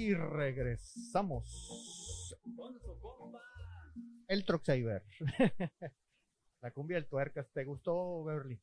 [0.00, 1.44] Y regresamos.
[4.28, 5.02] El Truck Saver.
[6.62, 7.50] La cumbia del tuercas.
[7.52, 8.58] ¿Te gustó, Beverly?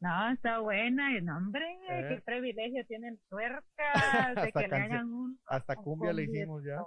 [0.00, 1.20] No, está buena.
[1.20, 2.06] No, hombre, Eh.
[2.08, 3.64] qué privilegio tienen tuercas
[4.34, 5.38] de Hasta que le hagan un.
[5.46, 6.82] Hasta un cumbia le hicimos ya.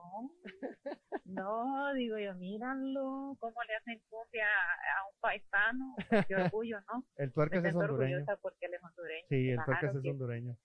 [1.24, 5.96] No, digo yo, míralo, cómo le hacen cumbia a un paisano.
[6.28, 7.06] Qué orgullo, ¿no?
[7.16, 8.26] El tuercas es hondureño.
[8.42, 9.26] porque él es hondureño.
[9.30, 10.58] Sí, el tuercas es hondureño.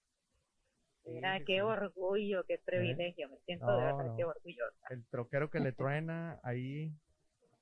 [1.07, 1.61] Mira, Sí, qué sí.
[1.61, 3.29] orgullo, qué privilegio.
[3.29, 4.17] Me siento No, de verdad no.
[4.17, 4.87] que orgullosa.
[4.91, 6.93] El troquero que le truena ahí.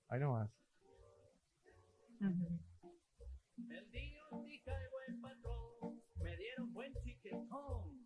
[0.08, 0.50] Ahí nomás.
[2.20, 8.02] El día hija de buen patrón, me dieron buen chiquetón.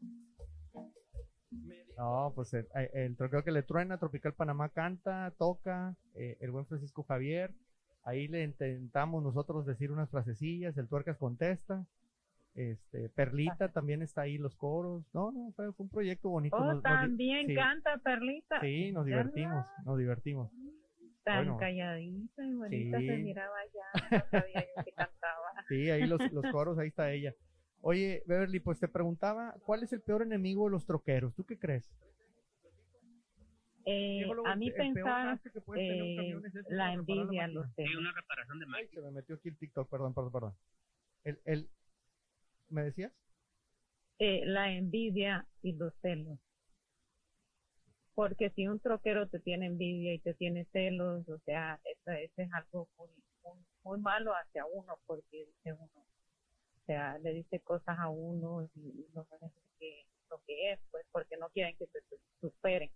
[1.98, 6.66] No, pues el, el troquero que le truena, Tropical Panamá canta, toca, eh, el buen
[6.66, 7.55] Francisco Javier.
[8.05, 11.86] Ahí le intentamos nosotros decir unas frasecillas, el tuercas contesta.
[12.56, 15.05] Este, Perlita también está ahí los coros.
[15.12, 16.56] No, no, fue, fue un proyecto bonito.
[16.56, 18.60] Oh, nos- también sí, canta Perlita.
[18.62, 19.24] Sí, nos ¿Verdad?
[19.24, 20.50] divertimos, nos divertimos.
[21.22, 21.58] Tan Bueno.
[21.58, 23.06] calladita y bonita Sí.
[23.08, 24.08] se miraba ya.
[24.11, 25.36] No sabía yo que cantaba.
[25.69, 27.34] Sí, ahí los, los coros, ahí está ella.
[27.83, 31.34] Oye, Beverly, pues te preguntaba, ¿cuál es el peor enemigo de los troqueros?
[31.34, 31.92] ¿Tú qué crees?
[33.84, 35.39] Eh, a mí pensar
[35.77, 36.34] eh,
[36.70, 37.97] la envidia, los celos.
[38.00, 40.55] una reparación de Ay, se me metió aquí el TikTok, perdón, perdón, perdón.
[41.23, 41.69] El, el,
[42.69, 43.12] ¿Me decías?
[44.19, 46.39] Eh, la envidia y los celos.
[48.14, 52.42] Porque si un troquero te tiene envidia y te tiene celos, o sea, eso, eso
[52.42, 53.08] es algo muy,
[53.45, 56.27] muy, muy malo hacia uno, porque dice uno, o
[56.86, 61.06] sea, le dice cosas a uno y, y no lo que, lo que es, pues,
[61.12, 62.91] porque no quieren que se su- superen,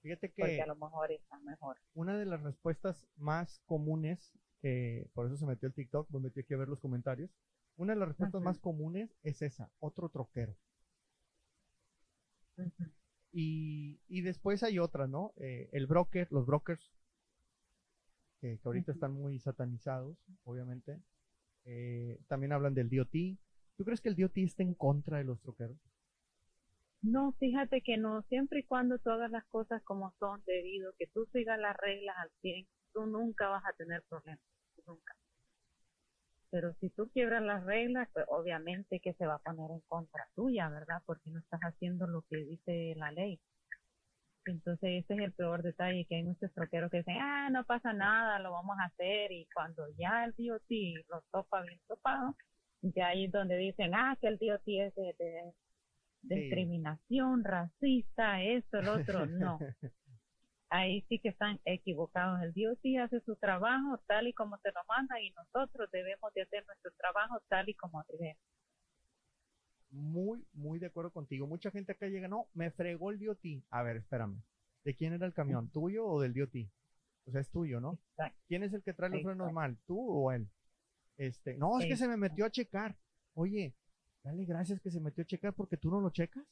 [0.00, 1.76] Fíjate porque que a lo mejor está mejor.
[1.94, 6.38] una de las respuestas más comunes, que por eso se metió el TikTok, me metí
[6.40, 7.30] aquí a ver los comentarios.
[7.76, 10.56] Una de las respuestas más comunes es esa, otro troquero.
[13.32, 15.34] Y, y después hay otra, ¿no?
[15.36, 16.94] Eh, el broker, los brokers,
[18.40, 21.02] que, que ahorita están muy satanizados, obviamente.
[21.64, 23.38] Eh, también hablan del DOT.
[23.76, 25.76] ¿Tú crees que el DOT está en contra de los troqueros?
[27.02, 31.06] No, fíjate que no, siempre y cuando tú hagas las cosas como son, debido que
[31.08, 34.40] tú sigas las reglas al 100, tú nunca vas a tener problemas,
[34.86, 35.14] nunca.
[36.50, 40.28] Pero si tú quiebras las reglas, pues obviamente que se va a poner en contra
[40.34, 41.02] tuya, ¿verdad?
[41.04, 43.40] Porque no estás haciendo lo que dice la ley.
[44.46, 47.92] Entonces ese es el peor detalle, que hay muchos troqueros que dicen, ah, no pasa
[47.92, 50.70] nada, lo vamos a hacer, y cuando ya el DOT
[51.08, 52.36] lo topa bien topado,
[52.82, 55.14] ya ahí es donde dicen, ah, que el DOT es de,
[56.22, 59.58] de discriminación, racista, esto, el otro, no.
[60.68, 62.40] Ahí sí que están equivocados.
[62.42, 66.42] El DOT hace su trabajo tal y como se lo manda y nosotros debemos de
[66.42, 68.42] hacer nuestro trabajo tal y como debemos.
[69.90, 71.46] Muy, muy de acuerdo contigo.
[71.46, 73.64] Mucha gente acá llega, no, me fregó el DOT.
[73.70, 74.42] A ver, espérame.
[74.84, 75.70] ¿De quién era el camión?
[75.70, 76.68] ¿Tuyo o del DOT?
[77.26, 77.98] O sea, es tuyo, ¿no?
[78.10, 78.38] Exacto.
[78.46, 79.54] ¿Quién es el que trae los frenos Exacto.
[79.54, 79.78] mal?
[79.86, 80.48] ¿Tú o él?
[81.16, 82.96] Este, no, es que se me metió a checar.
[83.34, 83.74] Oye,
[84.22, 86.44] dale gracias que se metió a checar porque tú no lo checas.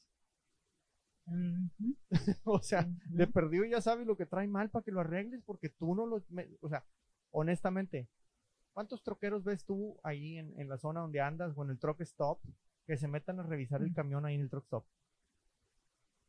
[2.45, 3.17] O sea, ujú.
[3.17, 6.07] de perdido ya sabes lo que trae mal para que lo arregles porque tú no
[6.07, 6.23] lo...
[6.31, 6.85] me- o sea,
[7.31, 8.09] honestamente,
[8.73, 12.01] ¿cuántos troqueros ves tú ahí en, en la zona donde andas o en el truck
[12.03, 12.41] stop
[12.87, 13.95] que se metan a revisar el Mm.
[13.95, 14.87] camión ahí en el truck stop?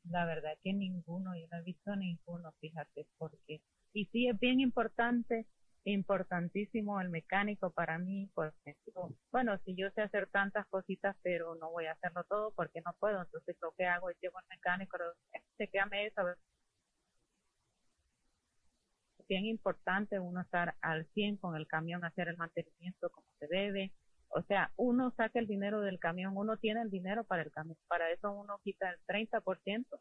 [0.06, 3.62] La verdad que ninguno, yo no he visto ninguno, fíjate, porque,
[3.94, 5.48] y sí es bien importante,
[5.86, 8.76] importantísimo el mecánico para mí, porque,
[9.32, 12.94] bueno, si yo sé hacer tantas cositas, pero no voy a hacerlo todo porque no
[13.00, 14.98] puedo, entonces lo que hago es llevo al mecánico,
[15.58, 16.30] chequeame eso.
[19.20, 23.48] Es bien importante uno estar al 100 con el camión, hacer el mantenimiento como se
[23.48, 23.92] debe,
[24.30, 27.78] o sea, uno saca el dinero del camión, uno tiene el dinero para el camión,
[27.88, 30.00] para eso uno quita el 30%.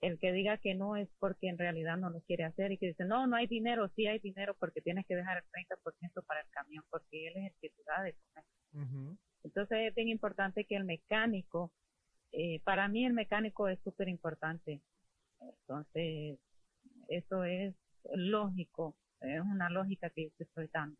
[0.00, 2.86] El que diga que no es porque en realidad no lo quiere hacer y que
[2.86, 6.40] dice, no, no hay dinero, sí hay dinero porque tienes que dejar el 30% para
[6.40, 8.44] el camión, porque él es el que te da de comer.
[9.44, 11.72] Entonces es bien importante que el mecánico,
[12.32, 14.80] eh, para mí el mecánico es súper importante.
[15.40, 16.38] Entonces,
[17.08, 17.74] eso es
[18.14, 20.96] lógico, es una lógica que yo te estoy dando.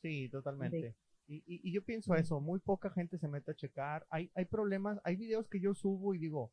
[0.00, 0.94] Sí, totalmente.
[1.26, 4.06] Y, y- y yo pienso eso, muy poca gente se mete a checar.
[4.10, 6.52] Hay, hay problemas, hay videos que yo subo y digo,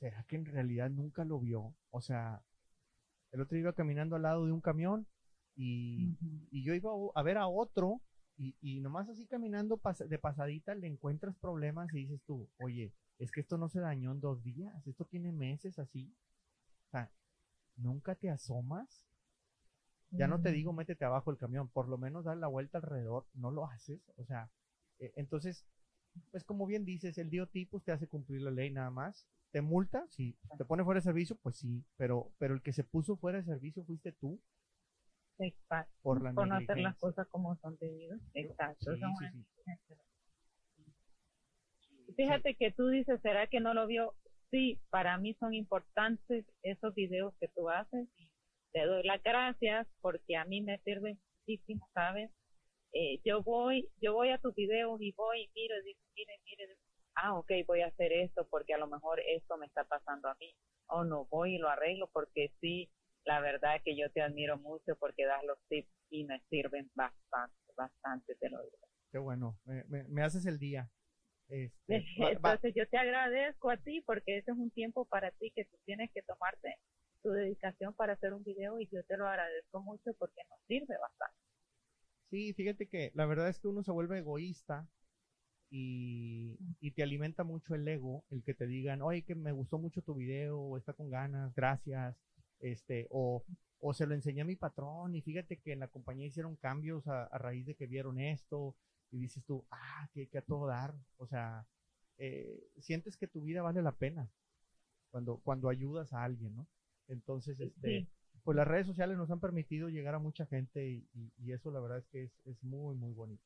[0.00, 1.74] ¿será que en realidad nunca lo vio?
[1.90, 2.42] O sea,
[3.32, 5.06] el otro iba caminando al lado de un camión
[5.56, 6.16] y,
[6.50, 8.02] y yo iba a ver a otro
[8.36, 12.92] y, y nomás así caminando pas- de pasadita le encuentras problemas y dices tú, oye,
[13.18, 16.14] es que esto no se dañó en dos días, esto tiene meses así.
[16.88, 17.10] O sea,
[17.76, 19.06] ¿nunca te asomas?
[20.10, 23.26] Ya no te digo métete abajo del camión, por lo menos dar la vuelta alrededor,
[23.34, 24.00] no lo haces.
[24.16, 24.50] O sea,
[24.98, 25.64] eh, entonces
[26.30, 27.30] pues como bien dices, el
[27.70, 29.26] pues te hace cumplir la ley nada más.
[29.56, 30.06] ¿Te multa?
[30.10, 30.36] Sí.
[30.58, 31.34] ¿Te pone fuera de servicio?
[31.42, 31.82] Pues sí.
[31.96, 34.38] Pero, pero el que se puso fuera de servicio fuiste tú.
[35.38, 35.94] Exacto.
[36.02, 38.20] Por la no hacer las cosas como son debidas.
[38.34, 38.94] Exacto.
[38.94, 39.46] Sí, sí,
[40.76, 40.84] sí.
[42.16, 44.12] Fíjate que tú dices, ¿será que no lo vio?
[44.50, 48.06] Sí, para mí son importantes esos videos que tú haces
[48.76, 51.16] te doy las gracias porque a mí me sirve
[51.46, 52.30] muchísimo, ¿sabes?
[52.92, 56.32] Eh, yo voy, yo voy a tus videos y voy y miro y digo, mire,
[56.44, 56.76] mire,
[57.16, 60.36] ah, ok, voy a hacer esto porque a lo mejor esto me está pasando a
[60.40, 60.54] mí.
[60.88, 62.90] O no, voy y lo arreglo porque sí,
[63.24, 66.90] la verdad es que yo te admiro mucho porque das los tips y me sirven
[66.94, 68.78] bastante, bastante, te lo digo.
[69.10, 69.58] Qué bueno.
[69.64, 70.88] Me, me- me haces el día.
[71.48, 75.30] Este, va- va- Entonces yo te agradezco a ti porque ese es un tiempo para
[75.32, 76.76] ti que tú tienes que tomarte
[77.22, 80.96] tu dedicación para hacer un video y yo te lo agradezco mucho porque nos sirve
[81.00, 81.34] bastante.
[82.30, 84.88] Sí, fíjate que la verdad es que uno se vuelve egoísta
[85.70, 89.78] y, y te alimenta mucho el ego, el que te digan, oye, que me gustó
[89.78, 92.16] mucho tu video, o está con ganas, gracias,
[92.60, 93.44] este, o,
[93.80, 97.06] o se lo enseñé a mi patrón y fíjate que en la compañía hicieron cambios
[97.08, 98.74] a, a raíz de que vieron esto
[99.10, 101.66] y dices tú, ah, que, que a todo dar, o sea,
[102.18, 104.28] eh, sientes que tu vida vale la pena
[105.10, 106.66] cuando, cuando ayudas a alguien, ¿no?
[107.08, 108.08] Entonces, este, Sí.
[108.44, 111.70] pues las redes sociales nos han permitido llegar a mucha gente y, y- y eso
[111.70, 113.44] la verdad es que es, es muy, muy bonito.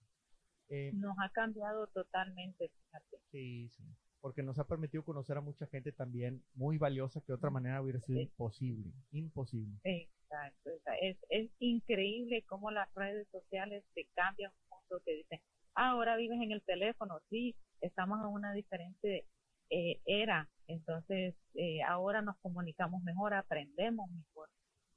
[0.70, 3.18] Eh, Nos ha cambiado totalmente, fíjate.
[3.32, 3.84] sí, sí,
[4.20, 7.82] porque nos ha permitido conocer a mucha gente también muy valiosa que de otra manera
[7.82, 8.24] hubiera sido Sí.
[8.24, 9.78] imposible, imposible.
[9.84, 10.70] Exacto.
[11.00, 15.40] Es, es increíble cómo las redes sociales te cambian mundo que dicen,
[15.74, 19.26] ah, ahora vives en el teléfono, sí, estamos en una diferente
[19.70, 24.48] eh, era, entonces eh, ahora nos comunicamos mejor, aprendemos mejor.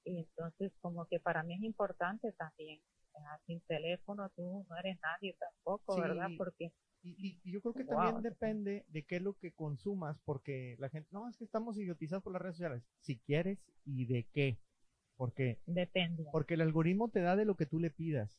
[0.06, 2.80] Y entonces como que para mí es importante también,
[3.15, 6.01] ah, sin teléfono tú no eres nadie tampoco, Sí.
[6.01, 6.30] ¿verdad?
[6.38, 6.71] Porque
[7.06, 10.18] Y, y- y yo creo que Wow, también depende de qué es lo que consumas,
[10.24, 12.83] porque la gente, no, es que estamos idiotizados por las redes sociales.
[13.01, 14.57] Si quieres y de qué.
[15.18, 16.25] Porque, depende.
[16.31, 18.31] porque el algoritmo te da de lo que tú le pidas.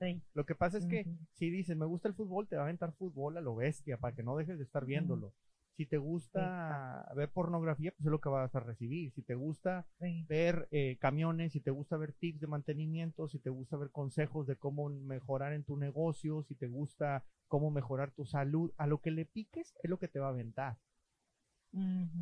[0.00, 0.22] Sí.
[0.34, 1.04] Lo que pasa es que
[1.34, 4.14] si dices, me gusta el fútbol, te va a aventar fútbol a lo bestia para
[4.14, 5.32] que no dejes de estar viéndolo.
[5.76, 9.12] Si te gusta ver pornografía, pues es lo que vas a recibir.
[9.12, 10.24] Si te gusta Sí.
[10.28, 14.46] ver eh, camiones, si te gusta ver tips de mantenimiento, si te gusta ver consejos
[14.46, 18.98] de cómo mejorar en tu negocio, si te gusta cómo mejorar tu salud, a lo
[19.00, 20.78] que le piques es lo que te va a aventar.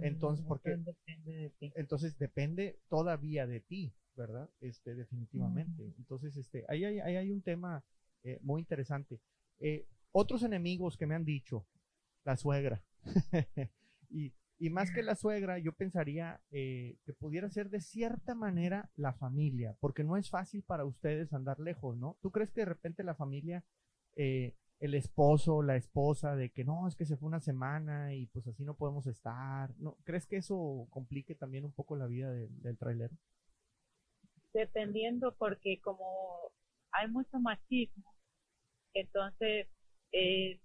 [0.01, 0.73] Entonces, ¿por qué?
[0.73, 1.73] Entonces, depende de ti.
[1.77, 4.49] Entonces depende todavía de ti, ¿verdad?
[4.61, 5.83] Este, definitivamente.
[5.99, 7.85] Entonces, este, ahí hay, ahí hay un tema
[8.25, 9.21] eh, muy interesante.
[9.61, 11.67] Eh, otros enemigos que me han dicho,
[12.25, 12.83] la suegra.
[14.09, 14.33] y,
[14.63, 19.13] y más que la suegra, yo pensaría eh, que pudiera ser de cierta manera la
[19.13, 22.17] familia, porque no es fácil para ustedes andar lejos, ¿no?
[22.23, 23.65] ¿Tú crees que de repente la familia,
[24.15, 28.27] eh, el esposo, la esposa, de que no, es que se fue una semana y
[28.27, 29.97] pues así no podemos estar, ¿no?
[30.05, 33.17] ¿Crees que eso complique también un poco la vida del, trailero?
[34.55, 36.53] dependiendo porque como
[36.93, 38.15] hay mucho machismo,
[38.95, 39.67] entonces
[40.13, 40.61] eh,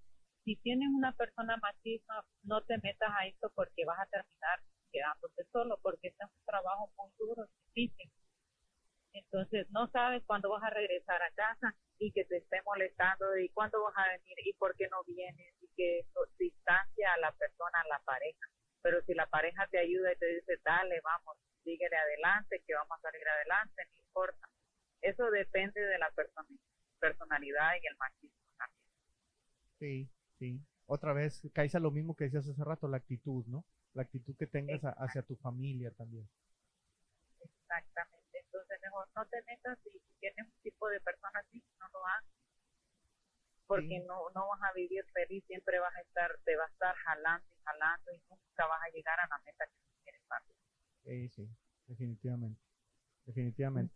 [0.47, 4.61] si tienes una persona machista, no te metas a esto porque vas a terminar
[4.93, 8.09] quedándote solo, porque este es un trabajo muy duro, difícil.
[9.11, 13.49] Entonces no sabes cuándo vas a regresar a casa y que te esté molestando y
[13.49, 17.33] cuándo vas a venir y por qué no vienes y que eso distancia a la
[17.33, 18.47] persona, a la pareja.
[18.81, 22.97] Pero si la pareja te ayuda y te dice, dale, vamos, síguele adelante, que vamos
[22.99, 24.47] a salir adelante, no importa.
[25.01, 26.47] Eso depende de la persona,
[27.01, 28.87] personalidad y el machismo también.
[29.79, 30.61] Sí, sí.
[30.85, 33.65] Otra vez, caes a lo mismo que decías hace rato, la actitud, ¿no?
[33.93, 36.27] La actitud que tengas a- hacia tu familia también.
[37.41, 38.39] Exactamente.
[38.45, 39.89] Entonces mejor no te metas si
[40.19, 42.25] tienes un tipo de persona así, no lo hagas.
[43.67, 44.05] Porque Sí.
[44.07, 47.47] no, no vas a vivir feliz, siempre vas a estar, te va a estar jalando
[47.55, 50.53] y jalando y nunca vas a llegar a la meta que tú quieres para ti.
[51.03, 51.49] Sí, sí,
[51.87, 52.61] definitivamente.
[53.25, 53.95] Definitivamente.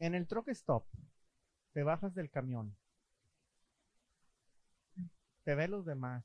[0.00, 0.84] En el truck stop,
[1.72, 2.76] te bajas del camión,
[5.44, 6.24] te ven los demás.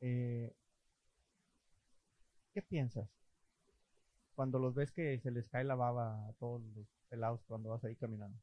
[0.00, 0.52] eh,
[2.54, 3.08] ¿Qué piensas?
[4.34, 7.84] Cuando los ves que se les cae la baba a todos los pelados cuando vas
[7.84, 8.38] ahí caminando.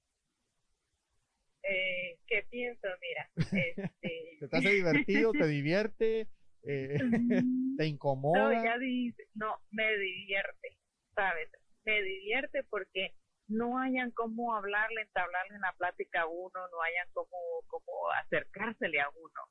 [1.64, 2.88] Eh, ¿Qué pienso?
[3.02, 5.32] Mira, este, ¿Te hace divertido?
[5.32, 6.28] ¿Te divierte?
[6.64, 6.98] eh,
[7.78, 8.54] ¿Te incomoda?
[8.54, 10.78] No, ya dice, no, me divierte,
[11.16, 11.50] ¿sabes?
[11.86, 13.14] Me divierte porque
[13.48, 17.38] no hayan cómo hablarle, entablarle una plática a uno, no hayan cómo,
[17.68, 19.42] cómo acercársele a uno.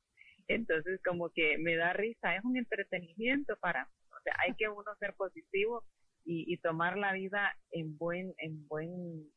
[0.49, 3.93] Entonces, como que me da risa, es un entretenimiento para mí.
[4.11, 5.85] O sea, hay que uno ser positivo
[6.25, 9.31] y, y tomar la vida en buen, en buen,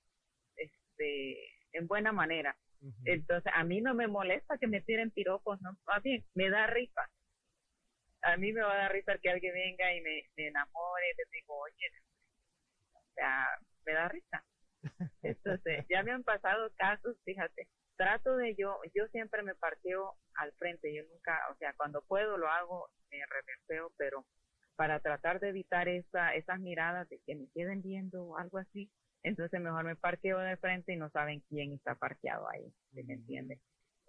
[0.56, 1.38] este,
[1.74, 2.58] en buena manera.
[3.06, 6.68] Entonces, a mí no me molesta que me tiren piropos, no, más bien, me da
[6.68, 7.10] risa.
[8.22, 11.18] A mí me va a dar risa que alguien venga y me, me enamore, y
[11.18, 11.92] les digo, oye,
[12.94, 13.48] o sea,
[13.86, 14.46] me da risa.
[15.24, 20.54] Entonces, ya me han pasado casos, fíjate, trato de yo, yo siempre me parteo al
[20.54, 24.25] frente, yo nunca, o sea, cuando puedo lo hago, me reverseo, pero
[24.75, 28.92] para tratar de evitar esa, esas miradas de que me queden viendo o algo así,
[29.24, 33.16] entonces mejor me parqueo de frente y no saben quién está parqueado ahí, ¿sí me
[33.16, 33.60] entiendes?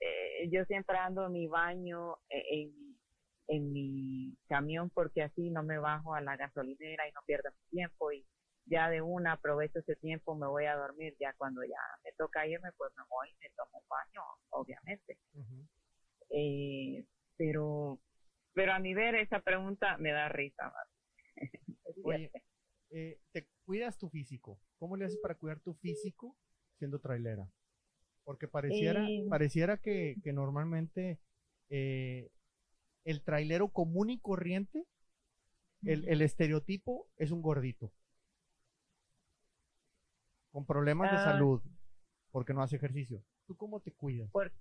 [0.00, 2.96] Eh, yo siempre ando en mi baño, eh, en, mi-
[3.48, 7.70] en mi camión, porque así no me bajo a la gasolinera y no pierdo mi
[7.70, 8.26] tiempo y
[8.70, 12.46] ya de una aprovecho ese tiempo, me voy a dormir, ya cuando ya me toca
[12.46, 15.18] irme, pues me voy y me tomo un baño, obviamente.
[16.30, 17.04] Eh,
[17.36, 18.00] pero,
[18.52, 20.72] pero a mi ver esa pregunta me da risa.
[22.04, 22.30] Oye,
[22.90, 24.60] eh, ¿te cuidas tu físico?
[24.78, 26.36] ¿Cómo le haces para cuidar tu físico
[26.78, 27.50] siendo trailera?
[28.24, 29.26] Porque pareciera, Eh.
[29.28, 31.18] pareciera que, que normalmente
[31.70, 34.84] el trailero común y corriente,
[35.82, 37.92] el, el estereotipo es un gordito.
[40.52, 41.24] Con problemas de Ah.
[41.24, 41.62] salud,
[42.30, 43.22] porque no hace ejercicio.
[43.46, 44.30] ¿Tú cómo te cuidas?
[44.30, 44.52] Por-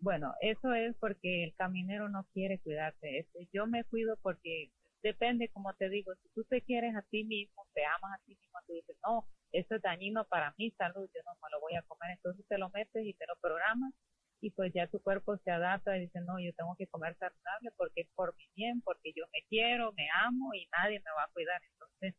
[0.00, 3.18] bueno, eso es porque el caminero no quiere cuidarse.
[3.18, 4.70] Este, yo me cuido porque
[5.02, 8.34] depende, como te digo, si tú te quieres a ti mismo, te amas a ti
[8.34, 11.74] mismo, tú dices, no, esto es dañino para mi salud, yo no me lo voy
[11.76, 13.92] a comer, entonces te lo metes y te lo programas
[14.40, 17.70] y pues ya tu cuerpo se adapta y dice, no, yo tengo que comer saludable
[17.76, 21.24] porque es por mi bien, porque yo me quiero, me amo y nadie me va
[21.24, 21.62] a cuidar.
[21.72, 22.14] Entonces,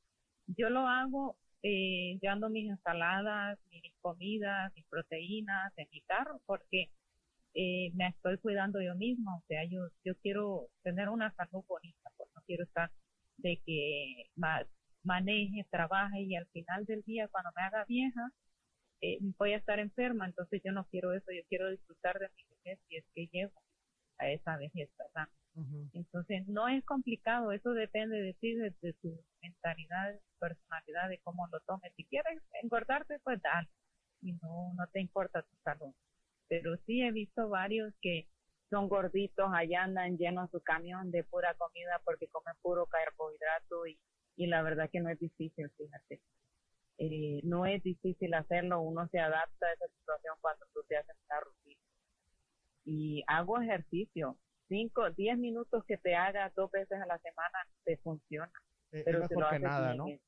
[0.48, 6.91] yo lo hago eh, llevando mis ensaladas, mis comidas, mis proteínas en mi carro, porque
[7.53, 12.12] eh, me estoy cuidando yo misma, o sea, yo, yo quiero tener una salud bonita,
[12.17, 12.91] pues no quiero estar
[13.38, 14.65] de que ma-
[15.03, 18.31] maneje, trabaje y al final del día, cuando me haga vieja,
[19.01, 22.43] eh, voy a estar enferma, entonces yo no quiero eso, yo quiero disfrutar de mi
[22.63, 23.53] vejez y es que llego
[24.19, 25.29] a esa vejez, ¿verdad?
[25.93, 31.47] Entonces, no es complicado, eso depende de ti, de, de tu mentalidad, personalidad, de cómo
[31.47, 31.93] lo tomes.
[31.95, 33.69] Si quieres engordarte, pues dale,
[34.21, 35.93] y no, no te importa tu salud.
[36.50, 38.27] Pero sí he visto varios que
[38.69, 43.97] son gorditos, allá andan llenos su camión de pura comida porque comen puro carbohidrato y,
[44.35, 46.19] y la verdad que no es difícil, fíjate.
[46.97, 51.15] Eh, no es difícil hacerlo, uno se adapta a esa situación cuando tú te haces
[51.29, 51.81] una rutina.
[52.85, 57.98] Y hago ejercicio, cinco, diez minutos que te hagas dos veces a la semana te
[57.98, 58.51] funciona.
[58.91, 60.07] Eh, Pero es mejor que haces nada, ¿no?
[60.07, 60.22] es-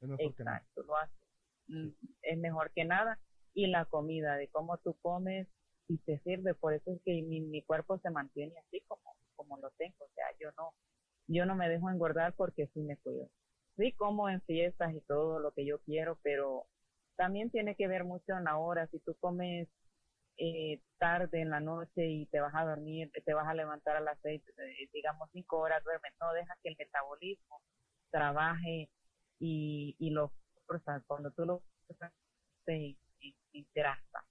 [0.00, 0.56] Es mejor que nada.
[0.58, 1.28] Exacto, lo haces.
[1.68, 1.88] Mm,
[2.22, 3.18] Es mejor que nada.
[3.54, 5.46] Y la comida, de cómo tú comes
[5.88, 6.54] y te sirve.
[6.54, 10.04] Por eso es que mi, mi cuerpo se mantiene así como, como lo tengo.
[10.04, 10.74] O sea, yo no,
[11.28, 13.28] yo no me dejo engordar porque sí me cuido.
[13.76, 16.66] Sí como en fiestas y todo lo que yo quiero, pero
[17.16, 18.86] también tiene que ver mucho en la hora.
[18.88, 19.68] Si tú comes
[20.36, 24.00] eh, tarde en la noche y te vas a dormir, te vas a levantar a
[24.00, 27.60] las seis, eh, digamos cinco horas duermes, no dejas que el metabolismo
[28.10, 28.90] trabaje
[29.38, 30.32] y, y lo
[31.06, 31.62] cuando tú lo
[32.64, 32.96] se
[33.52, 34.24] hidrata.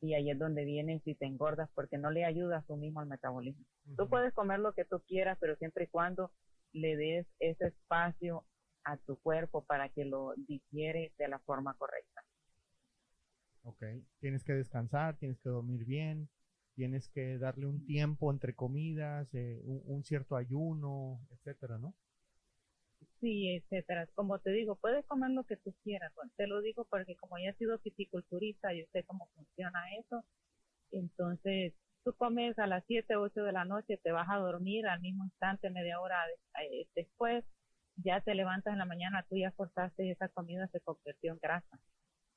[0.00, 3.06] Y ahí es donde vienes y te engordas porque no le ayudas tú mismo al
[3.06, 3.64] metabolismo.
[3.96, 4.10] Tú Ujú.
[4.10, 6.30] puedes comer lo que tú quieras, pero siempre y cuando
[6.72, 8.44] le des ese espacio
[8.84, 12.22] a tu cuerpo para que lo digiere de la forma correcta.
[13.64, 13.82] Ok,
[14.20, 16.28] tienes que descansar, tienes que dormir bien,
[16.74, 21.94] tienes que darle un tiempo entre comidas, eh, un, cierto ayuno, etcétera, ¿no?
[23.20, 24.06] Sí, etcétera.
[24.14, 26.12] Como te digo, puedes comer lo que tú quieras.
[26.36, 30.24] Te lo digo porque como ya he sido fisiculturista, yo sé cómo funciona eso.
[30.90, 31.72] Entonces,
[32.04, 35.24] tú comes a las 7, 8 de la noche, te vas a dormir al mismo
[35.24, 36.18] instante, media hora
[36.62, 37.44] eh, después,
[37.96, 41.38] ya te levantas en la mañana, tú ya cortaste y esa comida se convirtió en
[41.38, 41.78] grasa,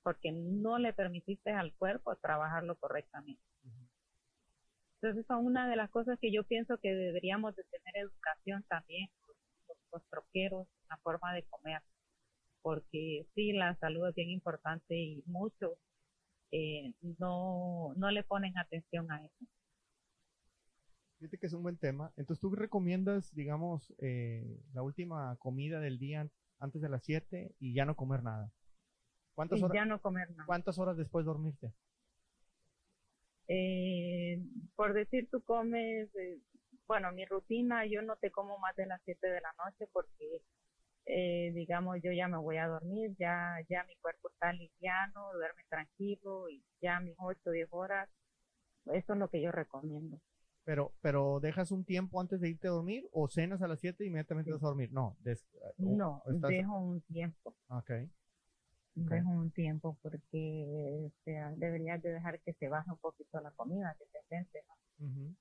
[0.07, 3.43] porque no le permitiste al cuerpo trabajarlo correctamente.
[5.01, 9.09] Entonces, son una de las cosas que yo pienso que deberíamos de tener educación también,
[9.27, 11.81] los, los troqueros, la forma de comer,
[12.61, 15.77] porque sí, la salud es bien importante y muchos
[16.51, 19.45] eh, no, no le ponen atención a eso.
[21.19, 22.13] Fíjate que es un buen tema.
[22.15, 27.73] Entonces, ¿tú recomiendas, digamos, eh, la última comida del día antes de las 7 y
[27.73, 28.53] ya no comer nada?
[29.37, 30.47] ¿Cuántas Y horas, ya no comer nada.
[30.47, 31.71] ¿cuántas horas después dormirte?
[33.47, 34.41] Eh,
[34.75, 36.39] por decir, tú comes, eh,
[36.87, 40.41] bueno, mi rutina, yo no te como más de las 7 de la noche porque,
[41.05, 45.63] eh, digamos, yo ya me voy a dormir, ya, ya mi cuerpo está liviano, duerme
[45.69, 48.09] tranquilo y ya mis 8 o 10 horas,
[48.85, 50.19] eso es lo que yo recomiendo.
[50.63, 54.03] Pero, pero ¿dejas un tiempo antes de irte a dormir o cenas a las 7
[54.03, 54.53] y inmediatamente Sí.
[54.53, 54.91] vas a dormir?
[54.91, 55.45] No, des-
[55.77, 57.55] No, estás- dejo un tiempo.
[58.99, 59.11] Ok.
[59.11, 63.51] Dejo un tiempo porque o sea, deberías de dejar que se baje un poquito la
[63.51, 65.05] comida, que se siente, ¿no?
[65.07, 65.35] Ujú.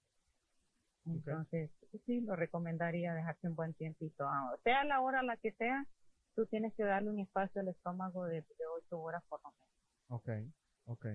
[1.06, 1.28] Ok.
[1.28, 1.70] Entonces,
[2.04, 4.26] sí, lo recomendaría dejarse un buen tiempito.
[4.28, 5.86] Ah, Sea la hora la que sea,
[6.34, 9.54] tú tienes que darle un espacio al estómago de, de 8 horas por lo
[10.08, 10.28] Ok,
[10.86, 11.06] ok.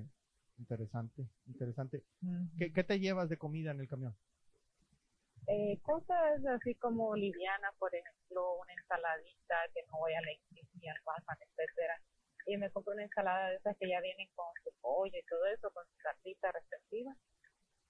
[0.57, 2.03] Interesante, interesante.
[2.21, 2.49] menos.
[2.57, 4.15] ¿Qué, qué te llevas de comida en el camión?
[5.47, 10.95] Eh, cosas así como livianas, por ejemplo, una ensaladita que no voy a la iglesia,
[11.03, 11.99] pasan, etcétera.
[12.45, 15.45] Y me compro una ensalada de esas que ya vienen con su pollo y todo
[15.47, 17.15] eso, con su salsita respectiva.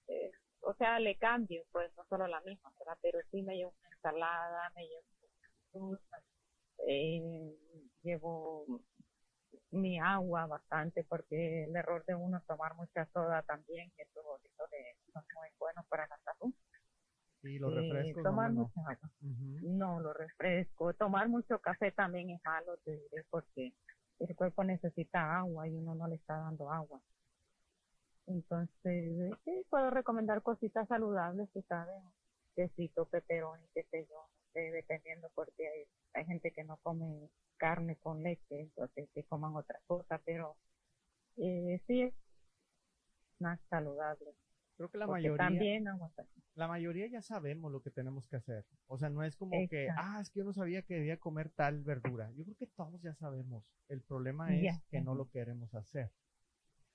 [0.08, 0.30] Eh,
[0.60, 2.98] o sea, le cambio, pues, no solo la misma, ¿verdad?
[3.02, 5.04] Pero sí me llevo una ensalada, me llevo
[5.72, 6.22] frutas,
[6.86, 7.56] eh,
[8.02, 8.66] llevo
[9.70, 14.20] mi agua bastante, porque el error de uno es tomar mucha soda también, que eso,
[14.44, 16.54] eso de- no es muy bueno para la salud.
[17.42, 18.22] Y los Eh, refrescos.
[18.22, 18.60] no, tomar no.
[18.62, 19.10] mucha agua.
[19.22, 19.68] Ujú.
[19.68, 20.94] No, lo refresco.
[20.94, 23.72] Tomar mucho café también es malo, te diré, porque
[24.28, 27.00] el cuerpo necesita agua y uno no le está dando agua.
[28.26, 31.94] Entonces, sí, puedo recomendar cositas saludables, tú sabes,
[32.54, 37.96] quesito, pepperoni, qué sé yo, sé, dependiendo, porque hay, hay gente que no come carne
[37.96, 40.56] con leche, entonces que coman otra cosa, pero
[41.36, 42.14] eh, sí es
[43.38, 44.34] más saludable.
[44.76, 46.24] Creo que la porque mayoría, también aguanta.
[46.54, 48.64] la mayoría ya sabemos lo que tenemos que hacer.
[48.86, 51.50] O sea, no es como que, ah, es que yo no sabía que debía comer
[51.50, 52.30] tal verdura.
[52.32, 53.64] Yo creo que todos ya sabemos.
[53.88, 56.10] El problema es Ya que no lo queremos hacer.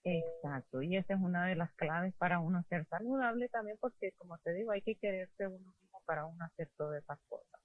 [0.03, 4.38] Exacto, y esa es una de las claves para uno ser saludable también, porque como
[4.39, 7.60] te digo, hay que quererse uno mismo para uno hacer todas esas cosas.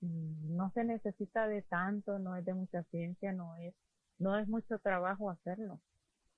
[0.00, 3.74] Mm, No se necesita de tanto, no es de mucha ciencia, no es,
[4.18, 5.80] no es mucho trabajo hacerlo,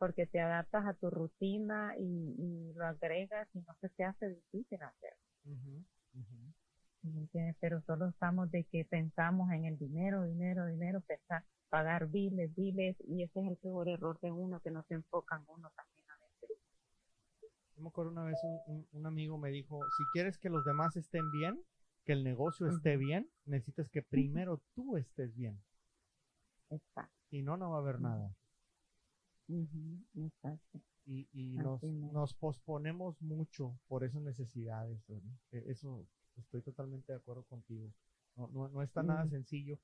[0.02, 4.30] porque te adaptas a tu rutina y, y lo agregas y no se te hace
[4.30, 5.12] difícil hacer.
[5.44, 6.52] Ujú, ujú.
[7.02, 7.54] ¿me entiendes?
[7.60, 12.96] Pero solo estamos de que pensamos en el dinero, dinero, dinero, pensar, pagar biles, biles,
[13.06, 16.10] y ese es el peor error de uno, que no se enfoca en uno también
[16.10, 16.58] a veces.
[17.76, 20.64] Yo me acuerdo una vez un, un- un amigo me dijo, si quieres que los
[20.64, 21.62] demás estén bien,
[22.04, 25.62] que el negocio esté bien, necesitas que primero tú estés bien.
[26.70, 27.12] Exacto.
[27.30, 28.02] Si no, no va a haber Ujú.
[29.48, 30.80] Exacto.
[31.04, 34.98] Y, y nos, nos posponemos mucho por esas necesidades.
[35.10, 37.92] E- Eso estoy totalmente de acuerdo contigo.
[38.36, 39.78] No, no, no está nada sencillo.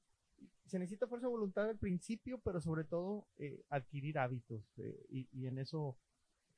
[0.67, 4.63] Se necesita fuerza de voluntad al principio, pero sobre todo eh, adquirir hábitos.
[4.77, 5.97] eh, y, y en eso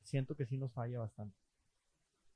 [0.02, 1.36] siento que sí nos falla bastante.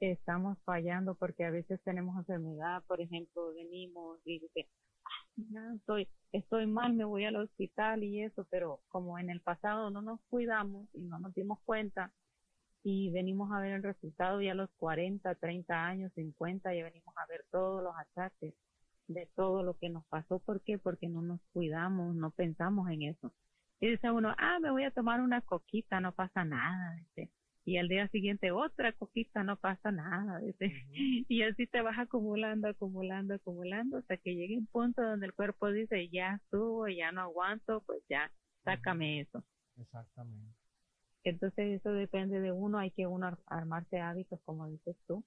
[0.01, 4.69] Estamos fallando porque a veces tenemos enfermedad, por ejemplo, venimos y dice,
[5.05, 9.41] "Ay, no, estoy, estoy mal, me voy al hospital y eso, pero como en el
[9.41, 12.13] pasado no nos cuidamos y no nos dimos cuenta
[12.83, 17.15] y venimos a ver el resultado ya a los 40, 30 años, 50, ya venimos
[17.17, 18.55] a ver todos los achaques
[19.07, 20.41] de todo lo que nos pasó.
[20.41, 20.79] ¿Por qué?
[20.79, 23.33] Porque no nos cuidamos, no pensamos en eso.
[23.81, 26.97] Y dice uno, ah, me voy a tomar una coquita, no pasa nada.
[26.97, 27.31] Dice.
[27.67, 30.41] Y al día siguiente otra coquita, no pasa nada.
[31.29, 35.71] Y así te vas acumulando, acumulando, acumulando, hasta que llegue un punto donde el cuerpo
[35.71, 38.31] dice, ya estuvo, ya no aguanto, pues ya,
[38.65, 39.45] sácame eso.
[39.79, 40.55] Exactamente.
[41.25, 45.25] Entonces eso depende de uno, hay que uno ar- armarse hábitos, como dices tú,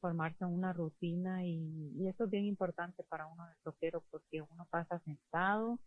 [0.00, 4.66] formarse una rutina y, y eso es bien importante para uno de troquero porque uno
[4.70, 5.80] pasa sentado,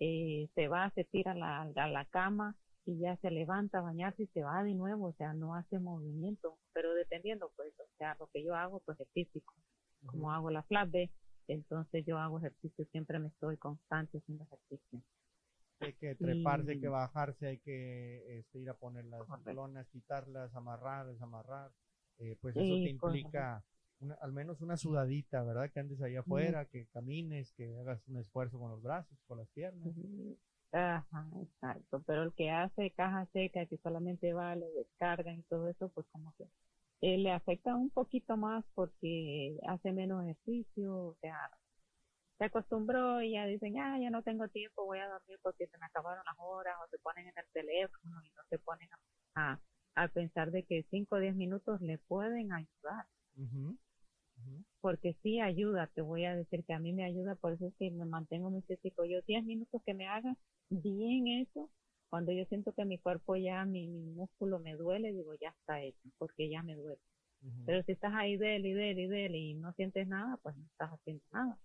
[0.00, 3.82] eh, se va, se tira a la, a la cama y ya se levanta a
[3.82, 7.88] bañarse y se va de nuevo, o sea, no hace movimiento, pero dependiendo, pues, o
[7.98, 9.54] sea, lo que yo hago, pues es físico,
[10.06, 11.10] como hago la flat B,
[11.48, 15.02] entonces yo hago ejercicio, siempre me estoy constante haciendo ejercicio.
[15.80, 19.52] Hay que treparse, hay que bajarse, hay que este, ir a poner las Correcto.
[19.52, 21.70] lonas, quitarlas, amarrar, desamarrar.
[22.18, 23.62] Eh, pues eso Sí, te implica
[24.00, 25.70] una- al menos una sudadita, ¿verdad?
[25.70, 29.48] Que andes allá afuera, que camines, que hagas un esfuerzo con los brazos, con las
[29.50, 29.92] piernas.
[30.72, 32.02] Ajá, exacto.
[32.06, 36.06] Pero el que hace caja seca, que solamente va, le descargan y todo eso, pues
[36.12, 36.44] como que
[37.02, 41.38] eh, le afecta un poquito más porque hace menos ejercicio, o sea,
[42.38, 45.78] se acostumbró y ya dicen, ah, ya no tengo tiempo, voy a dormir porque se
[45.78, 48.88] me acabaron las horas, o se ponen en el teléfono y no se ponen
[49.34, 49.58] a,
[49.94, 53.76] a, pensar de que 5 o 10 minutos le pueden ayudar Ujú,
[54.38, 54.64] ujú.
[54.86, 57.74] Porque sí ayuda, te voy a decir que a mí me ayuda, por eso es
[57.76, 59.04] que me mantengo muy físico.
[59.04, 60.36] Yo 10 minutos que me haga
[60.70, 61.68] bien eso,
[62.08, 65.82] cuando yo siento que mi cuerpo ya, mi, mi músculo me duele, digo, ya está
[65.82, 67.00] hecho, porque ya me duele.
[67.64, 70.64] Pero si estás ahí del y del y del y no sientes nada, pues no
[70.66, 71.58] estás haciendo nada.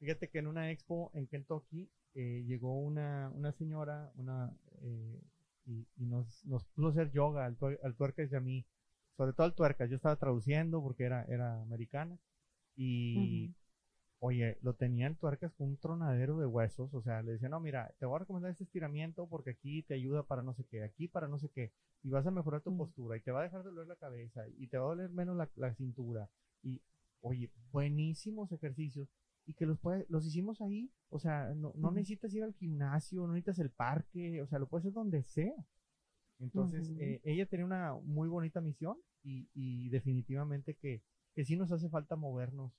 [0.00, 5.20] Fíjate que en una expo en Kentucky eh, llegó una, una señora una, eh,
[5.64, 8.64] y, y nos, nos puso a hacer yoga al, tuer- al tuercas y a mí,
[9.16, 9.90] sobre todo al tuercas.
[9.90, 12.18] Yo estaba traduciendo porque era, era americana
[12.76, 13.52] y
[14.18, 17.60] Oye, lo tenía en tuercas con un tronadero de huesos, o sea, le decía, no,
[17.60, 20.82] mira, te voy a recomendar este estiramiento porque aquí te ayuda para no sé qué,
[20.82, 22.78] aquí para no sé qué, y vas a mejorar tu Mm.
[22.78, 25.10] postura, y te va a dejar de doler la cabeza, y te va a doler
[25.10, 26.30] menos la, la cintura,
[26.62, 26.80] y,
[27.20, 29.06] oye, buenísimos ejercicios,
[29.44, 33.20] y que los, puede- los hicimos ahí, o sea, no, no necesitas ir al gimnasio,
[33.26, 35.54] no necesitas el parque, o sea, lo puedes hacer donde sea.
[36.38, 41.02] Entonces, eh, ella tenía una muy bonita misión, y, y definitivamente que,
[41.34, 42.72] que sí nos hace falta movernos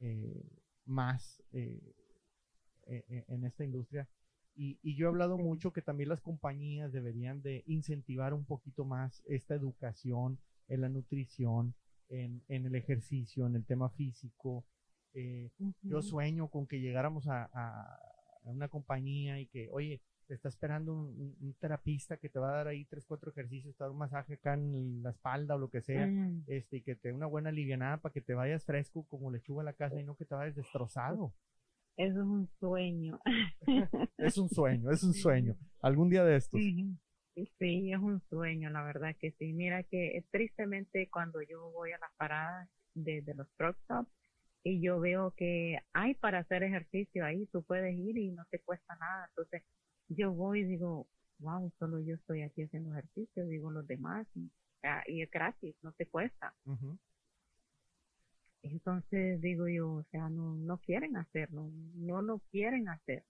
[0.00, 0.42] eh,
[0.86, 1.94] más eh,
[2.86, 4.08] eh, eh, en esta industria.
[4.56, 8.84] Y, y yo he hablado mucho que también las compañías deberían de incentivar un poquito
[8.84, 11.74] más esta educación en la nutrición,
[12.08, 14.64] en, en el ejercicio, en el tema físico.
[15.14, 15.50] Eh,
[15.82, 17.94] yo sueño con que llegáramos a, a-
[18.44, 22.50] a una compañía y que, oye, te está esperando un, un- terapista que te va
[22.52, 25.10] a dar ahí tres, cuatro ejercicios, te va a dar un masaje acá en la
[25.10, 28.12] espalda o lo que sea Mm, este, y que te dé una buena livianada para
[28.12, 31.32] que te vayas fresco como lechuga a la casa y no que te vayas destrozado.
[31.96, 33.20] Eso es un sueño.
[34.18, 35.56] Es un sueño, es un sueño.
[35.82, 36.60] Algún día de estos.
[37.58, 39.52] Sí, es un sueño, la verdad que sí.
[39.52, 44.10] Mira que eh, tristemente cuando yo voy a las paradas de, de los truck stops
[44.62, 48.60] y yo veo que hay para hacer ejercicio ahí, tú puedes ir y no te
[48.60, 49.26] cuesta nada.
[49.30, 49.62] Entonces
[50.10, 51.06] yo voy y digo,
[51.38, 54.50] wow, solo yo estoy aquí haciendo ejercicio, digo los demás, y,
[54.82, 56.54] ah, y es gratis, no te cuesta.
[58.62, 63.24] Entonces digo yo, o sea, no, no quieren hacerlo, no lo quieren hacer,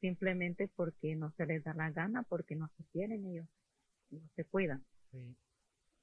[0.00, 3.46] simplemente porque no se les da la gana, porque no se quieren ellos,
[4.10, 4.84] no se cuidan.
[5.10, 5.36] Sí,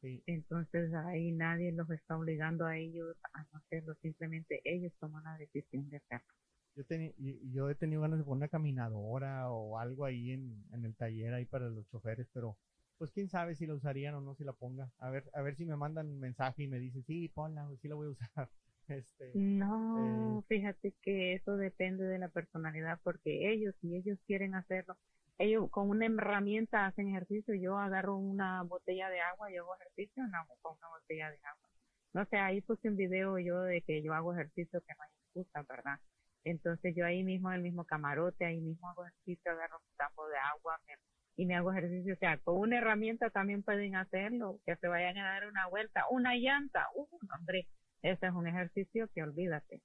[0.02, 0.24] sí.
[0.26, 5.38] Entonces ahí nadie los está obligando a ellos a no hacerlo, simplemente ellos toman la
[5.38, 6.34] decisión de hacerlo.
[6.76, 7.14] Yo, teni-
[7.52, 11.34] yo he tenido ganas de poner una caminadora o algo ahí en, en el taller
[11.34, 12.58] ahí para los choferes, pero
[12.98, 14.92] pues quién sabe si la usarían o no si la ponga.
[15.00, 17.88] A ver, a ver si me mandan un mensaje y me dicen, sí, ponla, sí
[17.88, 18.50] la voy a usar.
[18.88, 24.98] Este, No, fíjate que eso depende de la personalidad, porque ellos, si ellos quieren hacerlo,
[25.38, 27.54] ellos con una herramienta hacen ejercicio.
[27.56, 31.70] Yo agarro una botella de agua y hago ejercicio no, con una botella de agua.
[32.14, 35.10] No sé, ahí puse un video yo de que yo hago ejercicio que no hay
[35.44, 36.00] excusa, ¿verdad?
[36.46, 40.28] Entonces yo ahí mismo, en el mismo camarote, ahí mismo hago ejercicio, agarro un tambo
[40.30, 40.94] de agua me-
[41.38, 42.14] y me hago ejercicio.
[42.14, 46.06] O sea, con una herramienta también pueden hacerlo, que se vayan a dar una vuelta,
[46.12, 47.68] una llanta, uh, hombre,
[48.02, 49.82] ese es un ejercicio que olvídate.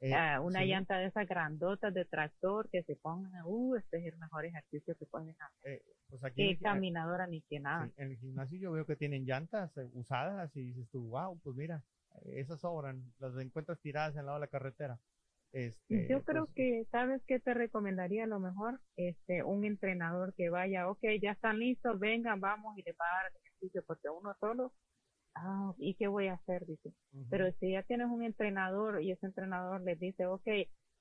[0.00, 3.98] eh, Ah, una sí, llanta de esas grandotas de tractor que se pongan, uh, este
[3.98, 5.72] es el mejor ejercicio que pueden hacer.
[5.72, 7.86] eh, pues aquí en Que gi- caminadora ni que nada.
[7.86, 11.38] sí, en el gimnasio yo veo que tienen llantas eh, usadas y dices tú, wow,
[11.44, 11.82] pues mira,
[12.24, 14.98] eh, esas sobran, las encuentras tiradas al lado de la carretera.
[15.52, 18.80] Este, Yo creo pues, que, ¿sabes qué te recomendaría a lo mejor?
[18.96, 23.22] Este, un entrenador que vaya, ok, ya están listos, vengan, vamos y le va a
[23.22, 24.72] dar el ejercicio, porque uno solo,
[25.34, 26.64] ah, ¿y qué voy a hacer?
[26.64, 26.94] Dice.
[27.28, 30.48] Pero si ya tienes un entrenador y ese entrenador les dice, ok,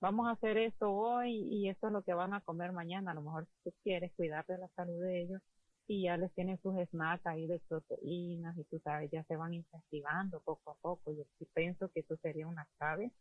[0.02, 3.16] vamos a hacer esto hoy y esto es lo que van a comer mañana, a
[3.16, 5.42] lo mejor si tú quieres cuidar de la salud de ellos
[5.88, 9.54] y ya les tienen sus snacks ahí de proteínas y tú sabes, ya se van
[9.54, 11.14] incentivando poco a poco.
[11.14, 13.12] Yo sí pienso que eso sería una clave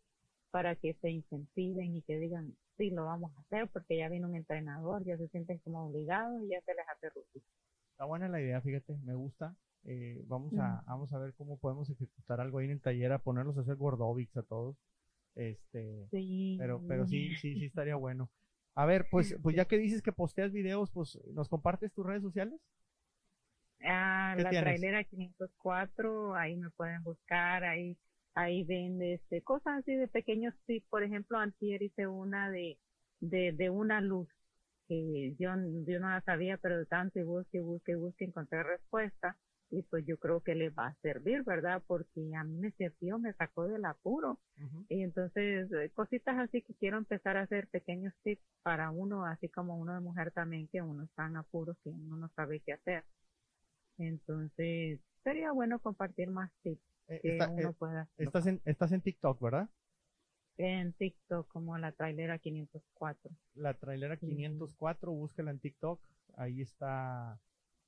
[0.51, 4.27] para que se incentiven y que digan, sí, lo vamos a hacer porque ya viene
[4.27, 7.45] un entrenador, ya se sienten como obligados y ya se les hace rutina.
[7.93, 9.55] Está buena la idea, fíjate, me gusta.
[9.85, 13.19] Eh, vamos a, vamos a ver cómo podemos ejecutar algo ahí en el taller, a
[13.19, 14.77] ponerlos a hacer gordovics a todos.
[15.35, 16.57] Este, Sí.
[16.59, 18.29] pero, pero sí, sí, sí estaría bueno.
[18.75, 22.23] A ver, pues, pues ya que dices que posteas videos, pues, ¿nos compartes tus redes
[22.23, 22.61] sociales?
[23.83, 24.65] Ah, ¿Qué la tienes?
[24.67, 27.97] trailera 504, ahí me pueden buscar, ahí
[28.41, 30.87] ahí vende este, cosas así de pequeños tips.
[30.89, 32.79] Por ejemplo, antier hice una de,
[33.21, 34.29] de, de una luz
[34.89, 35.51] que yo,
[35.87, 39.37] yo no la sabía, pero de tanto y busque, busque, busque, encontré respuesta
[39.71, 41.83] y pues yo creo que le va a servir, ¿verdad?
[41.87, 44.39] Porque a mí me sirvió, me sacó del apuro.
[44.89, 49.49] Y entonces, eh, cositas así que quiero empezar a hacer pequeños tips para uno, así
[49.49, 52.73] como uno de mujer también, que uno está en apuros, que uno no sabe qué
[52.73, 53.05] hacer.
[53.99, 58.93] Entonces, sería bueno compartir más tips Eh, que está- uno eh, pueda estás, en, estás
[58.93, 59.69] en TikTok, ¿verdad?
[60.59, 63.31] en TikTok como la trailera 504.
[63.55, 64.27] La trailera Ujú.
[64.27, 66.01] 504, búsquela en TikTok.
[66.37, 67.41] Ahí está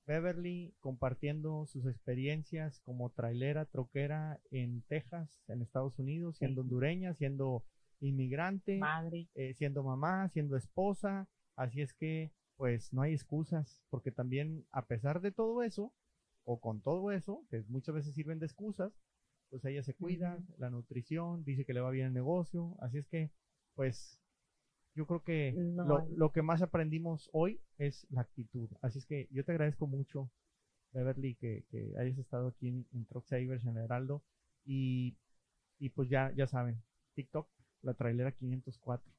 [0.07, 6.67] Beverly compartiendo sus experiencias como trailera, troquera en Texas, en Estados Unidos, siendo Sí.
[6.67, 7.63] hondureña, siendo
[8.01, 11.29] inmigrante, Madre, eh, siendo mamá, siendo esposa.
[11.57, 15.93] Así es que, pues, no hay excusas, porque también, a pesar de todo eso,
[16.45, 18.93] o con todo eso, que muchas veces sirven de excusas,
[19.53, 22.75] pues ella se cuida, la nutrición, dice que le va bien el negocio.
[22.81, 23.31] Así es que,
[23.75, 24.19] pues,
[24.95, 28.71] yo creo que No lo, lo que más aprendimos hoy es la actitud.
[28.81, 30.31] Así es que yo te agradezco mucho,
[30.93, 34.23] Beverly, que, que hayas estado aquí en, en Truck Savers, en Heraldo.
[34.65, 35.19] Y,
[35.79, 36.83] y pues ya, ya saben,
[37.15, 37.47] TikTok,
[37.83, 39.13] la trailera 504.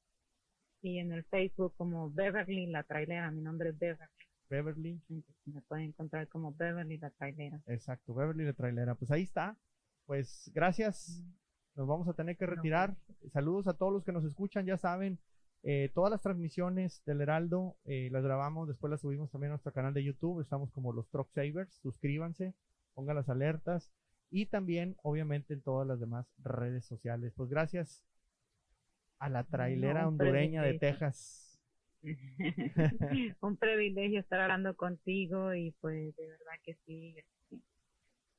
[0.82, 4.10] Y en el Facebook como Beverly la trailera, mi nombre es Beverly.
[4.50, 5.00] Beverly,
[5.46, 7.62] Me pueden encontrar como Beverly la trailera.
[7.68, 8.96] exacto, Beverly la trailera.
[8.96, 9.56] Pues ahí está.
[10.06, 11.24] Pues gracias.
[11.76, 12.96] Nos vamos a tener que retirar.
[13.32, 15.20] Saludos a todos los que nos escuchan, ya saben.
[15.64, 19.72] eh, todas las transmisiones del Heraldo eh, las grabamos, después las subimos también a nuestro
[19.74, 20.42] canal de YouTube.
[20.42, 21.74] Estamos como los Truck Savers.
[21.82, 22.54] Suscríbanse,
[22.94, 23.92] pongan las alertas
[24.30, 27.34] y también, obviamente, en todas las demás redes sociales.
[27.36, 28.04] Pues gracias
[29.20, 30.76] a la trailera No, hondureña de.
[30.76, 31.60] Texas.
[33.42, 37.16] Un privilegio estar hablando contigo y pues de verdad que sí.
[37.18, 37.62] este,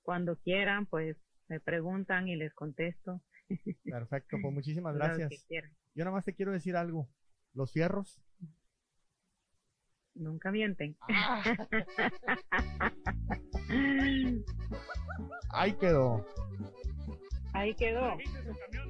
[0.03, 1.16] Cuando quieran, pues
[1.48, 3.20] me preguntan y les contesto.
[3.85, 5.46] Perfecto, pues muchísimas gracias.
[5.94, 7.11] Yo nada más te quiero decir algo.
[7.52, 8.22] Los fierros.
[10.14, 10.96] Nunca mienten.
[15.50, 16.24] Ahí quedó.
[17.52, 18.04] Ahí quedó.
[18.04, 18.84] Avise su camión